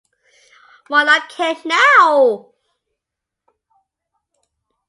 Why 0.87 1.03
not 1.03 1.29
camp 1.29 1.63
now? 1.63 2.53